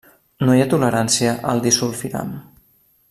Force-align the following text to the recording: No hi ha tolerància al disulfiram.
No 0.47 0.55
hi 0.55 0.61
ha 0.63 0.69
tolerància 0.71 1.35
al 1.53 1.61
disulfiram. 1.67 2.33